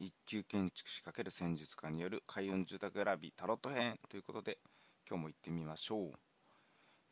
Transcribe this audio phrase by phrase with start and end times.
[0.00, 4.58] 一級建築士×戦術家による開運住宅選びタロット編ということで
[5.08, 6.12] 今日も行ってみましょう、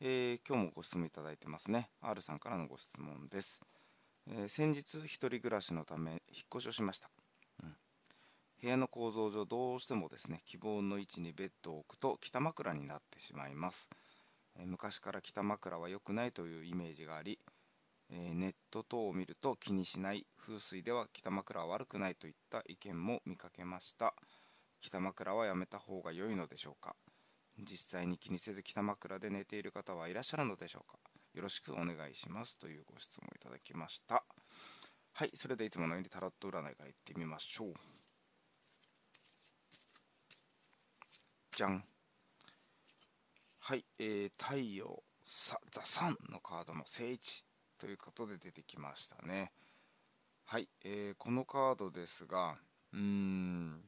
[0.01, 1.91] えー、今日もご質問いただいてますね。
[2.01, 3.61] R さんからのご質問です、
[4.31, 6.21] えー、先日一人暮らしのため引っ
[6.55, 7.11] 越しをしました、
[7.65, 7.75] うん、
[8.63, 13.91] 部屋の構造上どうしてもですね希望の位置にベッドを置くと北枕になってしまいます、
[14.61, 17.41] えー、昔から北枕は良くないというイメージがあり
[18.11, 24.15] えネット等を見ると気にしない風水では北枕は悪くないといった意見も見かけました。
[24.81, 26.95] 北枕はやめた方が良いのでしょうか？
[27.59, 30.99] 実際に気にせず北枕で寝ている方はいらっしゃるのでしょうか？
[31.35, 34.25] よろしくお願いしますというご質問いただきました。
[35.13, 37.75] はいそれでいつものようにタロット占いからいってみましょう。
[41.57, 41.83] じゃん。
[43.61, 47.45] はい、えー、太陽さザ・サンのカードの聖地。
[47.79, 49.53] ということで出てきましたね。
[50.47, 52.57] はい、えー、このカードですが
[52.93, 53.81] うーん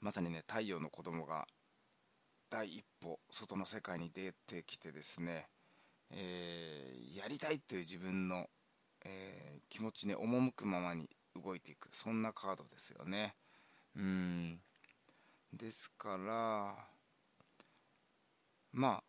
[0.00, 1.46] まさにね太陽の子供が
[2.48, 5.48] 第一歩外の世界に出てきてですね、
[6.12, 8.46] えー、やりたいという自分の、
[9.04, 13.34] えー、気持ちに赴くままに動いていくそんなカードですよね。
[13.96, 14.60] うん
[15.52, 16.76] ですから
[18.72, 19.04] まあ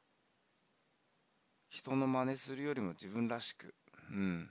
[1.70, 3.76] 人の真似するよりも自分らしく、
[4.12, 4.50] うん、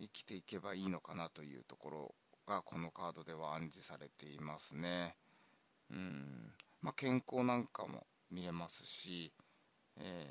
[0.00, 2.14] 生きていけばいいのかなというところ
[2.46, 5.16] がこのカードでは暗示されていますね。
[5.90, 9.32] うんまあ、健康なんかも見れますし、
[9.98, 10.26] え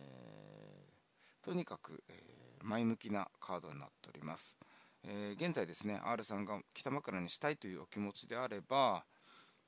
[1.41, 4.57] ー、とにかく、えー、前向きなカードになっております。
[5.03, 9.05] えー、現在ですね R さんが北枕にしたいというお気持ちであれば、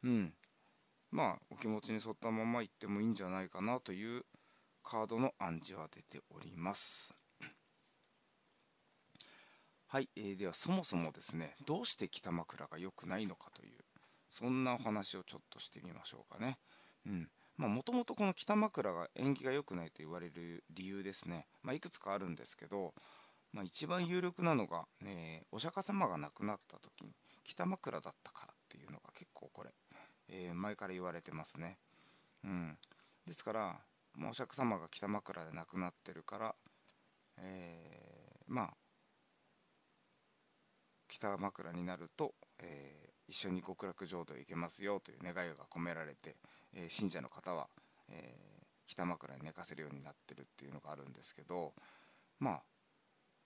[0.03, 0.33] うん、
[1.11, 4.25] まあお気持ちに沿ったまま行ってもいいんじゃないかなという
[4.83, 7.13] カードの暗示は出ております。
[9.87, 13.79] はい、えー、ではそもそもですねどうして北枕が良くないのかという
[14.29, 16.57] そんなお話をちょっとしてみましょうかね。
[17.05, 17.29] うん。
[17.57, 22.93] まあもともとこの北枕が縁起が良くないと言われる理由ですね、まあ、いくつかあるんですけど、
[23.51, 27.13] まあ、一番有力なのが、えー、お釈迦様が亡くなった時に
[27.43, 29.71] 北枕だったからっていうのが結構これ、
[30.29, 31.77] えー、前から言われてますね。
[32.45, 32.77] うん。
[33.27, 33.79] ですから
[34.15, 36.55] まあ、お釈迦様が北枕で亡くなってるから、
[37.39, 38.73] えー、まあ
[41.07, 46.35] 北枕になると、えー、一緒に極楽浄土へ行けますよという願いが込められて、
[46.73, 47.67] えー、信者の方は、
[48.09, 51.73] えー、北枕に寝かせるようになってるっていうのがあるんですけど
[52.39, 52.61] まあ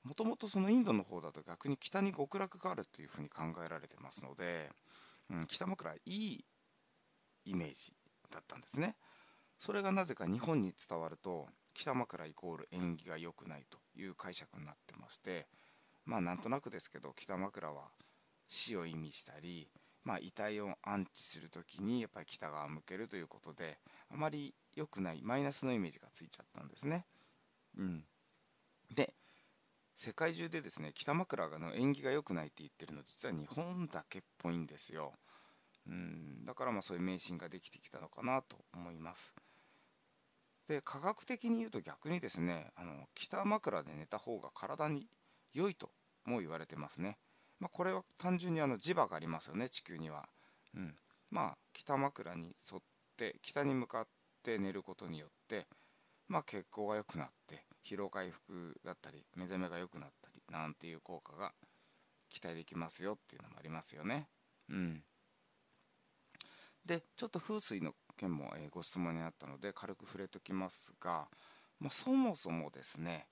[0.03, 4.69] もともとそのインドの方だと逆に北に極楽があるというふうに考えられてますので、
[5.31, 6.45] うん、北枕いい
[7.45, 7.93] イメージ
[8.31, 8.95] だったんですね。
[9.57, 15.47] それがなぜか日本に伝わると北枕イコール縁起が良くないという解釈になってまして
[16.05, 17.89] まあなんとなくですけど北枕は
[18.47, 19.67] 死を意味したり、
[20.03, 23.77] まあ、遺体を安置する時にやっぱり北側向けるということで
[24.11, 27.05] あまり良くないマイナスのイメージがついちゃったんですね。
[27.77, 28.03] うん、
[28.93, 29.13] で
[29.95, 35.13] 世界中でですね北枕の縁起が良くないって言ってるの実は日本だけっぽいんですよ。
[35.87, 39.35] うん、だからまあそういう迷信ができてきたのかなと思います。
[40.67, 45.07] で科学的に言うと逆にですねあの北枕で寝た方が体に
[45.53, 45.91] 良いと
[46.25, 47.17] も言われてますね。
[47.59, 50.27] まあ、これは単純にあの磁場がありますよね地球には。
[50.75, 50.95] うん、
[51.29, 52.81] まあ北枕に沿っ
[53.15, 54.07] て北に向かっ
[54.43, 55.67] て寝ることによって、
[56.27, 61.53] まあ、血行が良くなって疲労回復だったり目覚めが良くなったりなんていう効果が
[62.29, 64.27] 期待できますよっていうのもありますよね。
[64.69, 65.03] うん、
[66.85, 71.27] でちょっと風水の件も、えご質問にあったので軽く触れときますが、
[71.79, 73.27] まあ、そもそもですね、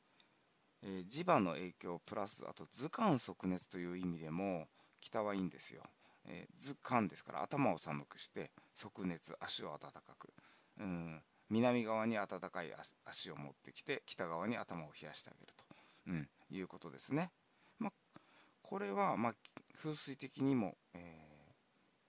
[0.81, 4.67] えー、磁場の影響プラスあと図鑑即熱という意味でも
[4.99, 5.83] 北はいいんですよ、
[6.25, 10.33] えー、図鑑ですから頭を寒くして即熱足を温かく。
[10.79, 12.73] うん南側に暖かい
[13.05, 15.63] 足を持ってきて北側に頭を冷やしてあげると、
[16.07, 17.29] うん、いうことですね。
[17.77, 18.19] まあ、
[18.63, 19.33] これは、まあ、
[19.77, 20.97] 風水的にも、え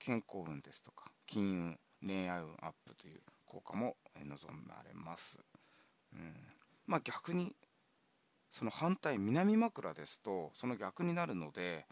[0.00, 5.38] ー、健康運ですとか金運恋愛運アップという効果も望まれます。
[6.12, 6.34] うん、
[6.86, 7.54] まあ逆に
[8.50, 11.86] その反対南枕ですとその逆になるので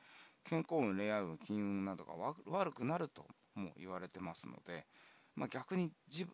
[0.44, 2.14] 健康運恋愛運金運などが
[2.46, 4.86] 悪くなるとも言われてますので、
[5.34, 6.26] まあ、逆に磁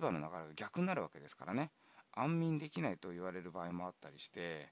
[0.00, 1.70] 場の流れが逆になるわけですからね
[2.12, 4.68] 安眠できないと言われる場合もあったりして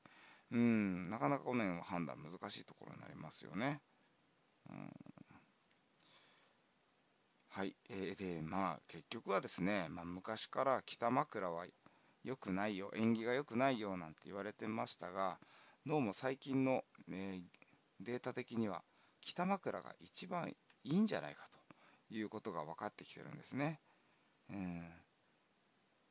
[0.50, 3.80] うんなかなかこの辺は判断難しいところになりますよね。
[4.70, 4.90] うん
[7.58, 11.66] はい、えー、でまあ結局はですね、まあ、昔から北枕は
[12.22, 15.38] 良くないよ縁起が良くないよなんて言われてましたが
[15.84, 17.42] どうも最近の、えー、
[17.98, 18.82] データ的には
[19.20, 23.80] 北枕が一番いいんじゃないかということが分かってきてるんですね。
[24.52, 24.84] うん。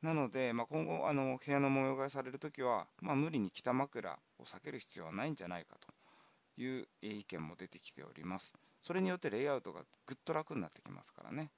[0.02, 8.52] なので、まあ、今後あの部屋の模様替えされる時は、まあ、無理に北枕を避ける必要はないんじゃないかという意見も出てきております。
[8.80, 11.50] それによってレイアウトがぐっと楽になってきますからね、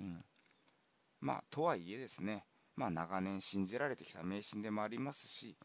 [0.00, 0.24] うん、
[1.20, 2.44] まあとはいえですね、
[2.76, 5.56] まあ、長年信じられてきた迷信でもありますし、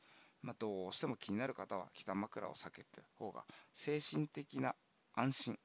[0.42, 4.76] まあ、どうしても気になる方は北枕を避けて方が精神的な
[5.14, 5.60] 安心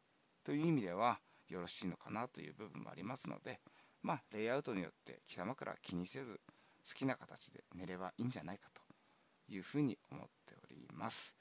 [0.45, 1.19] という意味では
[1.49, 3.61] よろしいのかなという部分もありますので
[4.03, 6.41] まあレイアウトによって北枕は気にせず
[6.89, 8.83] 好きな形で寝ればいいんじゃないかと
[9.53, 11.37] いうふうに思っております。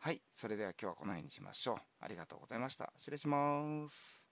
[0.00, 1.76] はいそれでは今日はこの辺にしましょう。
[2.00, 2.92] ありがとうございました。
[2.96, 4.27] 失礼します。